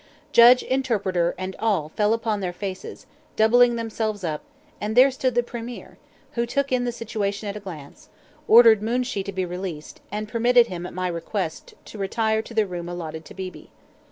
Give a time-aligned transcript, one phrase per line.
[0.31, 3.05] Judge, interpreter, and all fell upon their faces,
[3.35, 4.41] doubling themselves up;
[4.81, 5.99] and there stood the Premier,
[6.31, 8.09] who took in the situation at a glance,
[8.47, 12.65] ordered Moonshee to be released, and permitted him at my request to retire to the
[12.65, 13.67] room allotted to Beebe.